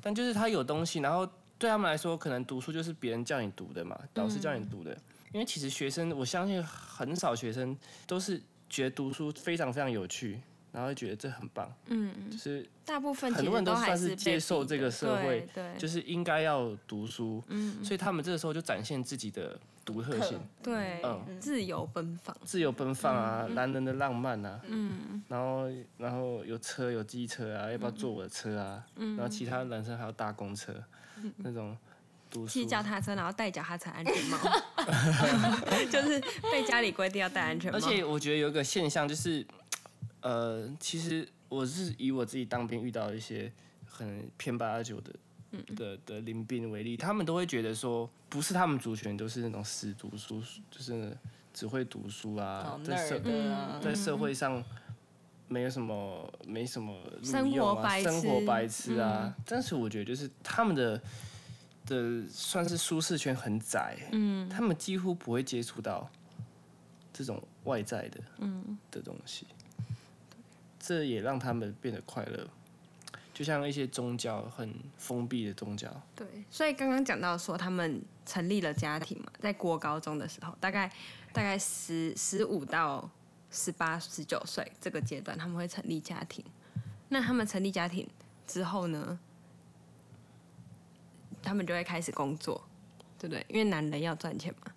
[0.00, 4.96] 但就是他有东西，然后对他们来说，可能读书就是别人叫你读的嘛，老师叫你读的。
[5.32, 10.40] 因为其实学生，我相信很少学生都是觉得读书非常非常有趣，
[10.72, 21.38] 然后会觉得这很棒，嗯，就是大部分很多人都算是接受这个社会对，就是应该要读书，嗯所以他们这个时候就展现自己的独特性，对嗯。
[21.40, 22.36] 自由奔放。
[22.44, 25.22] 自由奔放啊，男人的浪漫啊，嗯。
[25.28, 28.84] 然后然后有车有机车啊，要不要坐我的车啊？
[28.94, 30.72] 然后其他男生还要搭公车，
[31.38, 31.76] 那种
[32.30, 34.38] 读书骑脚踏车，然后戴脚踏车安全帽，
[35.90, 36.20] 就是
[36.52, 37.78] 被家里规定要戴安全帽。
[37.78, 39.44] 而且我觉得有一个现象就是，
[40.22, 43.52] 呃，其实我是以我自己当兵遇到一些
[43.86, 45.12] 很偏八加九的。
[45.74, 51.12] 的的临兵为例，他们都会觉得说，不是他们族群都是那种死读书，就是
[51.52, 53.20] 只会读书啊好，在社
[53.82, 54.62] 在社会上
[55.48, 59.34] 没有什么没什么路生活白生活痴白痴啊。
[59.44, 61.02] 但是我觉得就是他们的
[61.84, 66.08] 的算是舒适圈很窄，嗯，他们几乎不会接触到
[67.12, 69.48] 这种外在的，嗯的东西，
[70.80, 72.48] 这也让他们变得快乐。
[73.32, 80.90] 就像一些宗教很封闭的宗教，对，所以刚刚讲到说他们成立了家庭嘛，在国高中的时候，大概
[81.32, 83.08] 大概十十五到
[83.50, 86.44] 十八、十九岁这个阶段，他们会成立家庭。
[87.08, 88.06] 那他们成立家庭
[88.46, 89.18] 之后呢，
[91.42, 92.62] 他们就会开始工作，
[93.18, 93.46] 对不对？
[93.48, 94.72] 因为男人要赚钱嘛。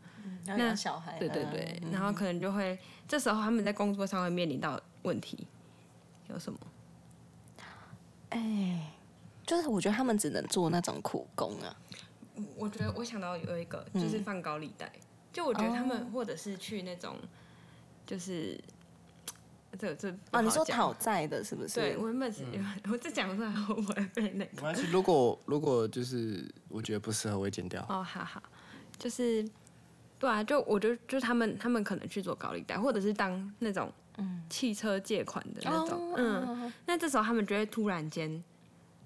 [0.45, 5.47] 要养小孩，对对对，然后可能就会这时候他们在工作上会面临到问题，
[6.33, 6.59] 有什么？
[8.29, 8.91] 哎，
[9.45, 11.75] 就是我觉得他们只能做那种苦工啊。
[12.57, 14.91] 我觉得我想到有一个就是放高利贷，
[15.31, 17.15] 就我觉得他们或者是去那种
[18.07, 18.59] 就是
[19.77, 21.75] 这这啊，你说讨债的是不是？
[21.75, 22.43] 对，我原本是
[22.91, 24.87] 我这讲出来会不会被那个没关系。
[24.87, 27.85] 如果如果就是我觉得不适合，我会剪掉。
[27.87, 28.41] 哦，好好，
[28.97, 29.47] 就是
[30.17, 33.93] 对啊，就我觉得就他们他们可能去做高利贷，或者是当那种
[34.49, 38.43] 汽车借款的那种，哦嗯，那这时候他们就会突然间，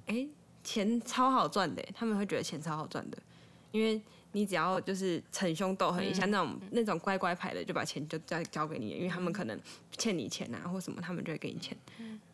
[0.08, 0.28] 哎、
[0.64, 3.18] 钱超好赚的，他们会觉得钱超好赚的，
[3.72, 4.02] 因为
[4.34, 9.60] 你只要就是逞凶斗狠一下，那种那种乖乖牌的就把钱就交交给你，因为他们可能
[9.98, 11.78] 欠你钱啊或什么，他们就会给你钱。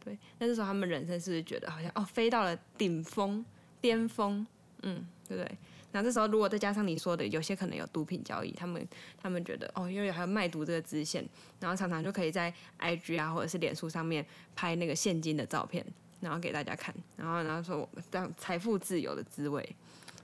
[0.03, 3.45] 对，那这时候他们人生是不是觉得好像哦飞到了顶峰
[3.79, 4.45] 巅峰？
[4.81, 5.57] 嗯，对不对？
[5.93, 8.85] 那这时候如果再加上你说的，有些可能有毒品交易，他们
[9.21, 11.23] 他们觉得哦，因为还有卖毒这个支线，
[11.59, 14.25] 然后常常就可以在 IG 啊或者是脸书上面
[14.55, 15.85] 拍那个现金的照片，
[16.19, 19.63] 然后给大家看，然后然后说我让财富自由的滋味。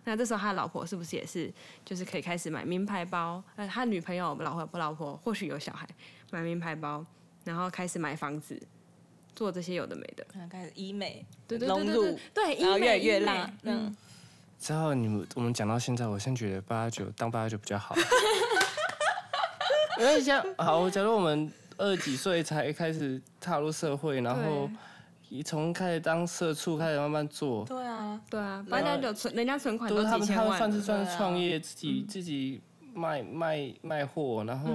[0.05, 1.53] 那这时候他老婆是不是也是
[1.85, 3.43] 就是可以开始买名牌包？
[3.55, 5.87] 呃，他女朋友老婆不老婆或许有小孩，
[6.31, 7.05] 买名牌包，
[7.43, 8.59] 然后开始买房子，
[9.35, 10.25] 做这些有的没的。
[10.49, 13.97] 开始医美，对对融对对对，对，然后医美越来越医美辣，嗯嗯，
[14.59, 17.95] 之后你们我们讲到现在，我现在觉得八加九当八加九比较好。
[19.97, 24.69] 因为像好，假如我们二十几岁才开始踏入社会，然后
[25.27, 32.61] 一从开始当社畜开始慢慢做，对啊，对啊，八加九存人家存款都都是他们他们几千万，算是算是创业，自己自己
[32.93, 34.69] 卖卖卖货，然后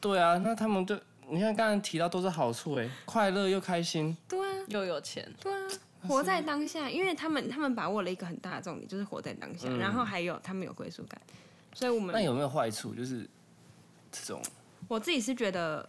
[0.00, 5.68] 对啊，那他们就你看刚才提到都是好处哎，快乐又开心，对啊，又有钱，对啊，
[6.06, 11.20] 活在当下，因为他们他们把握了一个很大的重点，就是活在当下，嗯然后还有他们有归属感，
[11.74, 12.94] 所以我们那有没有坏处？
[12.94, 13.28] 就是
[14.10, 14.42] 这种
[14.88, 15.88] 我自己是觉得，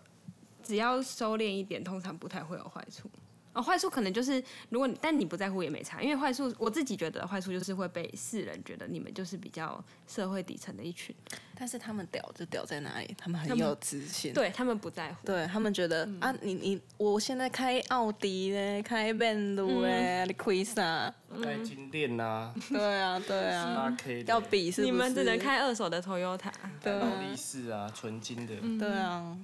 [0.63, 3.09] 只要收敛一点，通常不太会有坏处。
[3.57, 11.15] 哦，坏处可能就是，如果你但你不在乎也没差，因为坏处我自己觉得坏处就是会被世人觉得你们就是比较社会底层的一群，
[11.57, 13.15] 但是他们屌就屌在哪里？
[13.17, 15.25] 他们很有自信，对他们不在乎。
[15.25, 21.11] 对他们觉得、啊，你你我现在开奥迪嘞，开 b 路嘞，你亏啥？
[21.43, 24.83] 开金店呐，对啊，对八啊，K 要比是是？
[24.83, 29.37] 你们只能开二手的 Toyota，对啊劳力士啊，纯金的，对啊，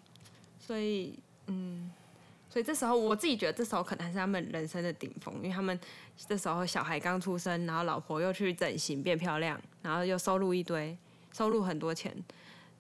[0.60, 1.92] 所以嗯，
[2.54, 5.78] 所以这时候我自己觉得这时候可能还是他们人生的顶峰，因为他们
[6.16, 10.96] 这时候小孩刚出生，然后老婆又去整形变漂亮，然后又收入一堆，
[11.32, 12.16] 收入很多钱，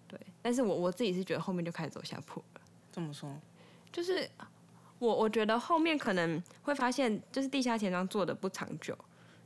[0.08, 0.20] 对。
[0.44, 3.36] 但是我我自己是觉得后面就开始走下坡了，这么说，
[3.92, 4.30] 就是
[5.00, 8.96] 我我觉得后面可能会发现，就是地下钱庄做的不长久，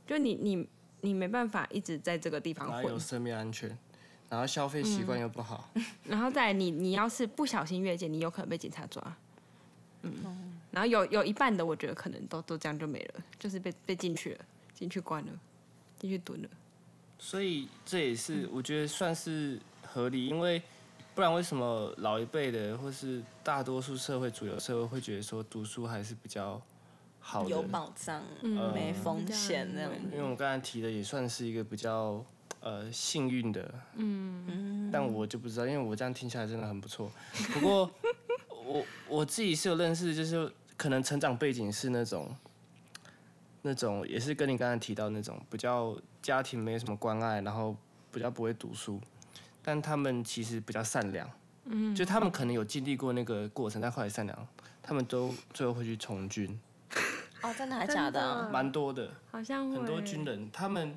[0.06, 0.68] 就你你
[1.00, 3.78] 你没办法一直在这个地方混有，生命安全，
[4.28, 5.70] 然后消费习惯又不好，
[6.04, 9.16] 然后再你你要是不小心越界，你有可能被警察抓。
[10.24, 14.44] 嗯，然后有有一半的，我觉得可能都都这样就没了，就是被被进去了，
[14.74, 15.32] 进去关了，
[15.98, 16.48] 进去蹲了。
[17.18, 20.62] 所以这也是我觉得算是合理，因为
[21.14, 26.62] 不然为什么老一辈的或是大多数社会主流社会会觉得说读书还是比较
[27.18, 27.50] 好的？
[27.50, 28.72] 有保障，嗯。
[28.72, 32.24] 没风险那样嗯因为我们刚才提的也算是一个比较
[32.60, 37.10] 呃幸运的，嗯，但我就不知道，因为我这样听起来真的很不错。
[37.52, 37.90] 不过
[38.68, 42.34] 我我自己是有认识，就是可能成长背景是那种
[43.62, 47.74] 那种也是跟你刚才提到那种比较家庭没什么关爱，然后
[48.12, 49.00] 比较不会读书，
[49.62, 51.28] 但他们其实比较善良。
[51.64, 54.48] 嗯，就他们可能有经历过那个过程，但后来善良，
[54.82, 56.58] 他们都最后会去从军，
[57.42, 58.48] 哦，真的还假的啊？
[58.52, 59.10] 蛮多的。
[59.30, 60.96] 好像很多军人，他们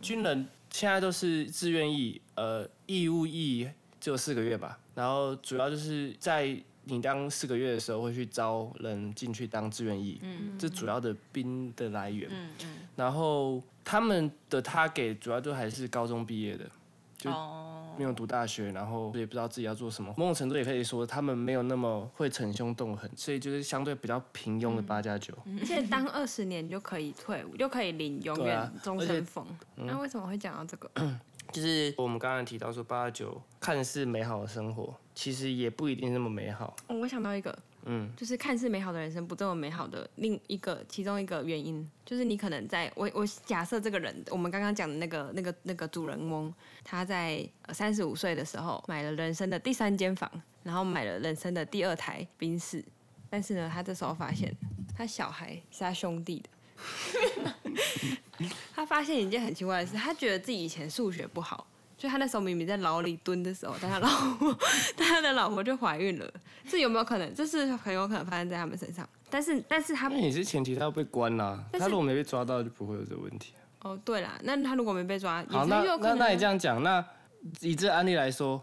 [0.00, 4.78] 军人现在都是自愿役，呃，义务役只有四个月吧。
[4.94, 12.28] 然后主要就是在你当四个月的时候，会去招人进去当志愿役，嗯，这主要的兵的来源。
[12.32, 16.64] 嗯嗯，然后他们的他给主要就还是高中毕业的，
[17.16, 20.12] 就哦，没有读大学，然后也不知道自己要做什么。
[20.16, 25.32] 某种程度也可以说，他们没有那么会逞凶斗狠，所以就是相对比较平庸的八加九。
[25.60, 29.46] 而且当二十年就可以退伍，就可以领永远终身俸。
[29.76, 30.90] 那为什么会讲到这个？
[31.52, 36.74] 就是我们刚刚提到说八九看似美好的生活，其实也不一定那么美好。
[36.88, 46.52] 哦我想到一个，嗯，就是看似美好的人生不这么美好的另一个其中一个原因，就是你可能在我我假设这个人，我们刚刚讲的那个那个那个主人翁，
[46.84, 50.30] 他在三十五岁的时候买了人生的第三间房，
[50.62, 52.84] 然后买了人生的第二台宾士，
[53.28, 54.54] 但是呢，他这时候发现
[54.96, 56.48] 他小孩是他兄弟的。
[58.74, 61.66] 他发现一件很奇怪的事，他觉得自己以前数学不好，
[61.98, 64.58] 所以他那时候明明在牢里蹲的时候，但他老婆，
[64.96, 66.32] 但他的老婆就怀孕了。
[66.68, 67.34] 这有没有可能？
[67.34, 69.08] 这是很有可能发生在他们身上。
[69.28, 73.52] 但是，但是他那也是前提他要被关啦、他如果没被抓到，就不会有这个问题。
[73.82, 75.82] 哦，对啦，那他如果没被抓，也好，那。
[76.00, 77.04] 那那你这样讲，那
[77.60, 78.62] 以这案例来说，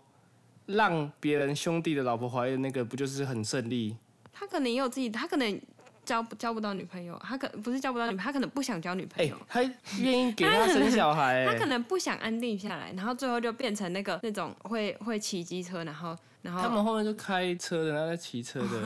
[0.65, 3.95] 让别人兄弟的老婆怀孕那个，不就是很胜利？
[4.33, 5.61] 他可能也有自己，他可能
[6.07, 9.37] 交不交不到女朋友，他可不是交不到女朋友，他可能不想交女朋哎、友。
[9.45, 9.61] 他
[9.99, 18.65] 愿意 给他生小孩、哎，他可能不想安定下来，然后最后就变成那个那种会会骑机车，然后然后他们后面就开车的，然后在骑车的，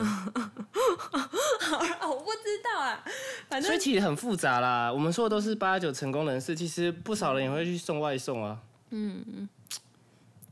[2.00, 3.04] 哦，我不知道啊，
[3.48, 4.92] 反正所以其实很复杂啦。
[4.92, 8.58] 我们说的都是八九成功人士，其实不少人也会去送外送啊。
[8.90, 9.48] 嗯嗯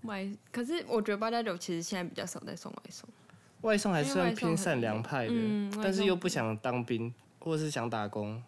[0.02, 3.08] 外，可是我觉得八加九其实现在比较少在送外送。
[3.62, 8.42] 外送还算偏善良派的，嗯但是又不想当兵，或者是想打工。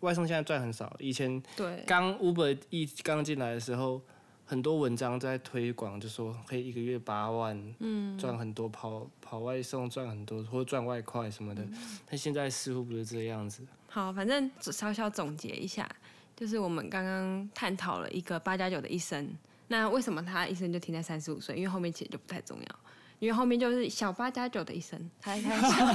[0.00, 4.00] 外送现在赚很少，以前对，刚 Uber 一刚进来的时候，
[4.44, 11.62] 很多文章在推广，就说可以一个月八万，嗯，赚很多，跑跑外送赚很多，或者赚外快什么的。
[11.62, 11.74] 嗯
[12.08, 13.62] 但现在似乎不是这个样子。
[13.88, 15.88] 好，反正稍稍总结一下，
[16.34, 19.28] 就是我们刚刚探讨了一个八加九的一生。
[19.68, 21.56] 那为什么他一生就停在三十五岁？
[21.56, 22.78] 因为后面其实就不太重要，
[23.22, 25.86] 因为后面就是小八加九的一生，他他小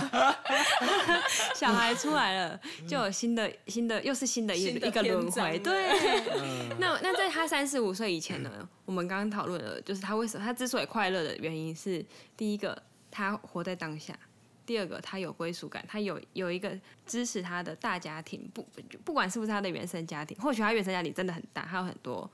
[1.68, 2.58] 小孩出来了，
[2.88, 5.60] 就有新的新的又是新的一新的一个轮回。
[5.60, 5.90] 对，
[6.80, 12.06] 那那在他三十五岁以前呢，我们刚刚讨论了，就是他为什么他之所以快乐的原因是，
[12.38, 14.18] 第一个他活在当下。
[14.66, 16.72] 第二个他有归属感，他有有一个
[17.06, 18.66] 支持他的大家庭，不
[19.04, 22.30] 不管是不是他的原生家庭，或许他原生家庭真的很大，还有很多，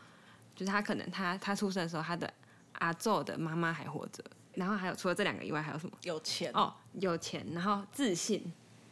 [0.55, 2.31] 就是他可能他他出生的时候，他的
[2.73, 4.23] 阿昼的妈妈还活着，
[4.55, 5.97] 然后还有除了这两个以外，还有什么？
[6.03, 8.51] 有钱哦，有钱，然后自信。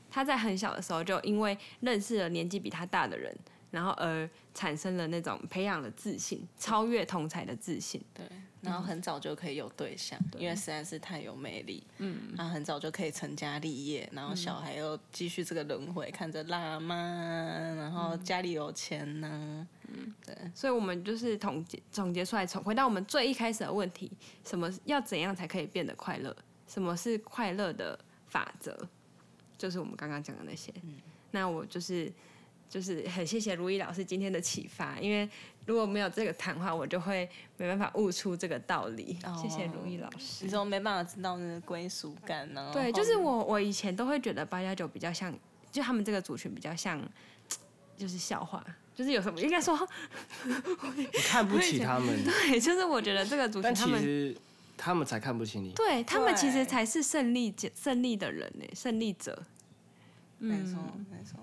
[0.10, 3.34] 他在很小的时候就因为认识了年纪比他大的人，
[3.72, 8.00] 然后而产生了那种培养了自信，超越同才的自信。
[8.14, 8.26] 对，
[8.62, 11.84] 然后很早就可以有对象，因为实在是太有魅力。
[11.98, 16.96] 嗯，然后很早就可以成家立业，然后小孩又继续这个轮回，看着辣妈，
[17.76, 19.68] 然后家里有钱呢。
[19.88, 20.36] 嗯，对。
[20.54, 24.12] 所以我们就是总结总结出来，从回到我们最一开始的问题：
[24.46, 26.36] 什么要怎样才可以变得快乐？
[26.68, 27.98] 什么是快乐的
[28.28, 28.78] 法则？
[29.58, 30.96] 就是我们刚刚讲的那些，嗯
[31.30, 32.12] 那我就是
[32.72, 35.30] 就是很谢谢如意老师今天的启发，因为
[35.66, 39.20] 如果没有这个谈话，我就会没办法悟出这个道理。
[39.40, 42.72] 谢谢如意老师，你说没办法知道那个归属感呢？
[42.74, 45.38] 对，就是我我以前都会觉得八加九比较像，
[45.70, 46.98] 就他们这个族群比较像，
[47.98, 48.66] 就是笑话，
[48.96, 49.78] 就是有什么应该说
[50.96, 54.36] 你看不起他们， 对，就是我觉得这个族群他们。
[54.84, 59.40] 他们才看不起你，对他们其实才是胜利者、胜利的人呢，胜利者。
[60.40, 61.38] 没错，没错，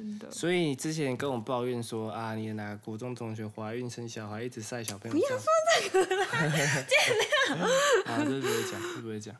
[0.00, 0.30] 真的。
[0.30, 5.14] 所以之前跟我抱怨说啊，你哪个国中同学怀孕生小孩，一直晒小朋友。
[5.14, 6.24] 不要说这个了，
[6.88, 7.54] 见谅。
[8.06, 8.80] 啊，会不会讲？
[8.80, 9.36] 这不会讲？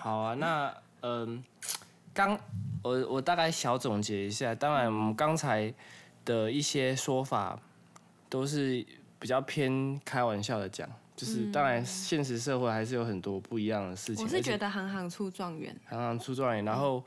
[0.00, 1.44] 好啊，那嗯，
[2.14, 2.38] 刚
[2.82, 5.72] 我我大概小总结一下，当然我们刚才
[6.24, 7.60] 的一些说法
[8.30, 8.84] 都是
[9.18, 10.88] 比较偏开玩笑的讲。
[11.16, 14.24] 就是当然，现实社会还是有很多不一样的事情。
[14.24, 16.64] 我是觉得行行出状元，行行出状元。
[16.64, 17.02] 然后，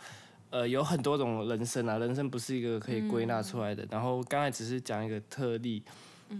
[0.51, 3.85] 呃，有很多种人生啊，人生不是一个可以归纳出来的。
[3.89, 5.83] 然后刚才只是讲一个特例，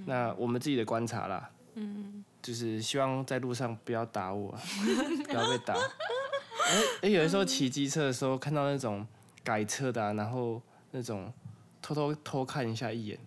[0.06, 4.56] 那我们自己的观察啦，嗯，就是希望在路上不要打我，
[5.28, 5.74] 不要被打。
[5.74, 9.08] 哎哎，有的时候骑机车的时候看到那种
[9.44, 11.34] 改车的，然后那种
[11.82, 13.18] 偷偷偷看一下一眼，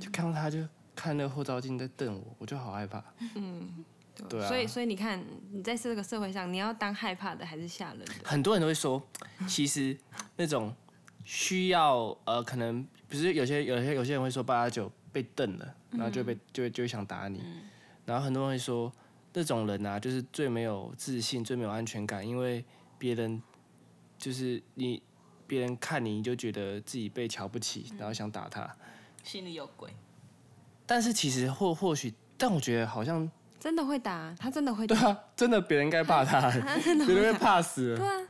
[0.00, 0.58] 就看到他就。
[0.96, 3.02] 看那个后照镜在瞪我，我就好害怕。
[3.34, 3.84] 嗯，
[4.28, 4.48] 对啊。
[4.48, 8.12] 所以，所以你看，你在这个社会上，你要当害怕的还是吓人的？
[8.24, 9.02] 很多人都会说，
[9.48, 9.96] 其实
[10.36, 10.74] 那种
[11.24, 17.42] 需要呃，可能不是有些有些有些人会说八加九被瞪了，然后就被就就想打你。
[18.04, 18.92] 然后很多人会说，
[19.32, 22.64] 那种人啊，就是最没有自信、最没有安全感，因为
[22.98, 23.42] 别人
[24.18, 25.02] 就是你，
[25.46, 28.70] 别人看你就觉得自己被瞧不起，然后想打他，
[29.22, 29.90] 心里有鬼。
[30.86, 33.30] 但是其实或或许，但我觉得好像
[33.64, 34.94] 真的会打，他真的会打。
[34.94, 36.50] 对啊，真的别人该怕他，
[37.06, 37.96] 别人会怕死。
[37.96, 38.28] 对啊，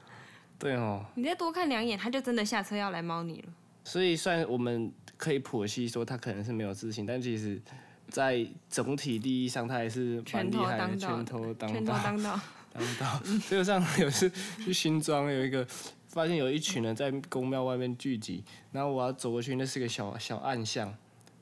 [0.60, 1.04] 对哦。
[1.16, 3.48] 你再多看两眼，他就真的下车要来猫你了。
[3.82, 7.60] 所以，虽然我们可以剖析说他可能是没有自信，但其实，
[8.08, 12.40] 在总体利益上，他还是蛮厉害的，拳头当道，拳头当道，
[12.72, 13.20] 当道。
[13.50, 14.30] 就像有次
[14.64, 15.66] 去新庄，有一个
[16.06, 20.94] 发现有一群人在公庙外面聚集，然后我要走过去，那是个小小暗巷，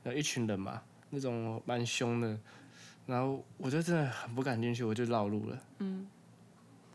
[0.04, 0.80] 有一群人嘛。
[1.14, 2.38] 那种蛮凶的，
[3.06, 5.58] 然后我就真的很不敢进去，我就绕路了。
[5.78, 6.06] 嗯，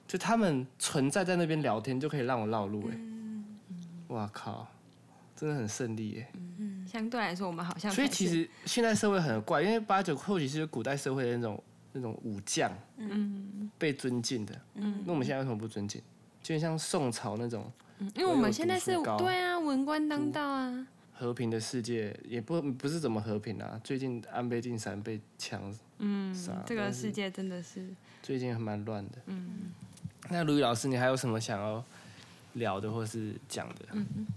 [0.07, 2.91] 就他们存在在那边聊天，就可以让我绕路哎。
[2.95, 3.45] 嗯
[4.07, 4.65] 哇靠，
[5.35, 6.31] 真的很胜利哎。
[6.59, 14.61] 嗯相对来说，我们好像所以其实现在社会很怪，因为八九或许是古代社会的那种那种武将，嗯，被尊敬的。
[14.75, 16.01] 嗯，那我们现在为什么不尊敬？
[16.41, 17.69] 就像宋朝那种，
[18.15, 20.87] 因为我们现在是对啊，文官当道啊。
[21.11, 23.81] 和平的世界也不不是怎么和平啊！
[23.83, 25.75] 最近安倍晋三被枪
[26.33, 27.85] 杀，这个世界真的是
[28.21, 29.17] 最近还蛮乱的。
[29.25, 29.71] 嗯，
[30.29, 31.83] 那卢宇老师，你还有什么想要
[32.53, 33.85] 聊的或是讲的？
[33.93, 34.27] 嗯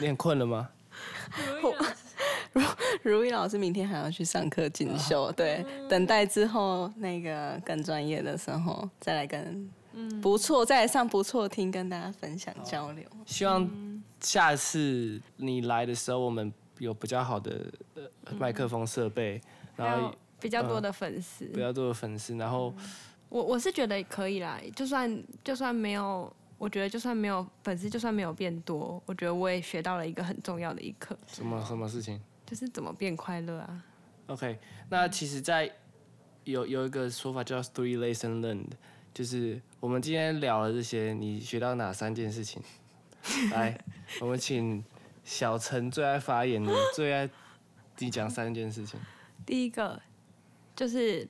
[0.00, 0.68] 你很困了吗？
[2.52, 2.62] 如
[3.02, 9.68] 如意老师明天还要去上课进修，对，等待之后那个更专业的时候再来跟。
[10.20, 13.02] 不错，再上不错听，跟大家分享交流。
[13.24, 13.66] 希望
[14.20, 17.66] 下次你来的时候，我们有比较好的
[18.38, 19.40] 麦克风设备，
[19.76, 22.36] 然后比较多的粉丝，比较多的粉丝。
[22.36, 22.74] 然后
[23.28, 31.16] 我我是觉得可以啦，就算就算没有，我觉得就算没有粉丝，就算没有变多，我觉得我也学到了一个很重要的一课。
[31.26, 32.20] 什么什么事情？
[32.46, 33.82] 就是怎么变快乐啊。
[34.26, 34.58] OK，
[34.88, 35.72] 那其实，在
[36.44, 38.72] 有有一个说法叫 three lesson learned。
[39.14, 42.62] 就是我们今天聊了这些，你学到哪三件事情？
[43.50, 43.76] 来，
[44.20, 44.84] 我们请
[45.26, 47.28] 小陈最爱发言的， 最爱
[47.98, 48.98] 你讲三件事情。
[49.44, 50.00] 第一个
[50.74, 51.28] 就是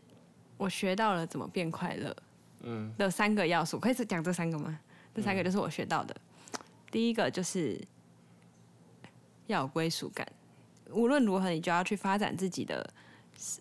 [0.57, 2.17] 我学到了怎么变快乐，
[2.61, 4.79] 嗯，的三个要素，可以讲这三个吗？
[5.15, 6.15] 这三个就是我学到的。
[6.91, 7.81] 第一个就是
[9.47, 10.31] 要有归属感，
[10.91, 12.89] 无论如何你就要去发展自己的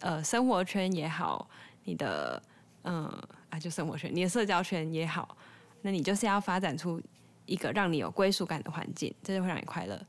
[0.01, 1.49] 呃生活圈也好，
[1.85, 2.43] 你的
[2.83, 3.09] 嗯。
[3.51, 5.37] 啊，就生活圈，你的社交圈也好，
[5.81, 7.01] 那你就是要发展出
[7.45, 9.99] 一个让你有归属感的环境，这就会让你快乐。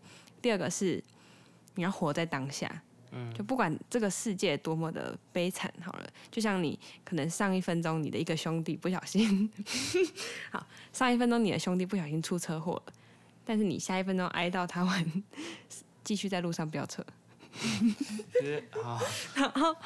[0.40, 1.02] 第二个是
[1.74, 9.50] 你要活在当下，嗯，就不管这个世界多么的悲惨，好了，就像你可能上一分钟你的一个兄弟不小心，
[10.50, 12.92] 好，上一分钟你的兄弟不小心出车祸了，
[13.44, 15.22] 但是你下一分钟挨到他完，
[16.04, 17.04] 继续在路上飙车。
[18.82, 19.00] 好，
[19.34, 19.76] 然后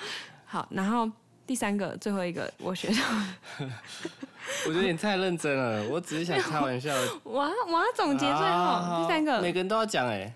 [0.45, 1.11] 好，然后
[1.47, 3.67] 第三个最后一个我学到，
[4.67, 6.95] 我觉得你太认真了，我只是想开玩笑。
[7.23, 10.35] 我要我要总结最后第三个，每个人都要讲哎，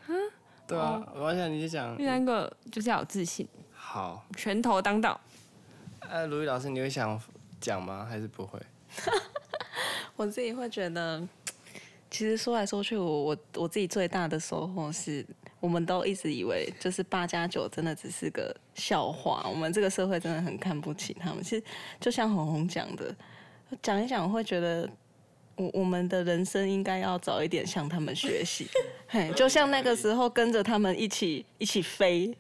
[0.67, 5.21] 对啊，我想你就讲第三个就是要有自信，好，拳头当道。
[6.09, 7.21] 呃，卢毅老师，你会想
[7.61, 8.07] 讲吗？
[8.09, 8.61] 还是不会？
[10.17, 11.27] 我自己会觉得，
[12.11, 15.25] 其实说来说去，我我我自己最大的收获是。
[15.61, 19.47] 我们都一直以为，就是八加九真的只是个笑话。
[19.49, 21.43] 我们这个社会真的很看不起他们。
[21.43, 21.65] 其实，
[21.99, 23.15] 就像红红讲的，
[23.83, 24.89] 讲一讲会觉得，
[25.57, 28.67] 我我们的人生应该要早一点向他们学习。
[29.09, 32.37] 嘿，就像那个时候跟着他们一起一起飞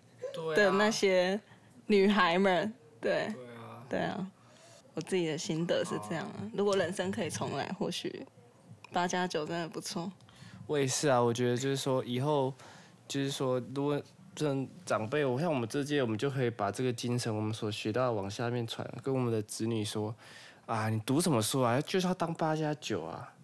[0.54, 1.40] 的那些
[1.86, 2.72] 女孩们。
[3.00, 3.32] 对，
[3.88, 4.26] 对啊，
[4.94, 6.50] 我自己的心得是这样啊。
[6.52, 8.26] 如果人生可以重来，或许
[8.92, 10.10] 八加九真的不错。
[10.66, 12.52] 我也是啊，我觉得就是说以后。
[13.06, 14.02] 就是说，如果
[14.34, 20.12] 这长辈，我像我们这届，我们就可以把这个精神，我们所学到往下面传，跟我们的子女说，
[20.66, 21.80] 啊，你读什么书啊？
[21.82, 23.34] 就是要当八加九啊，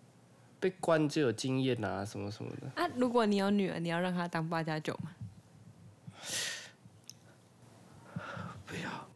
[0.58, 2.82] 被关就有经验啊，什么什么的。
[2.82, 5.10] 啊，如果你有女儿，你要让她当八加九吗？
[8.66, 9.06] 不要。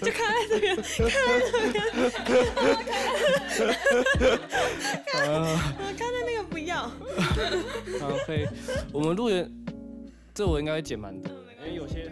[0.00, 0.90] 就看在这边，看在
[1.52, 1.84] 这边，
[5.94, 6.88] 看在那个不要。
[8.00, 8.48] 好，可以。
[8.92, 9.50] 我们录的，
[10.32, 12.10] 这我应该会剪蛮多的，因为有些。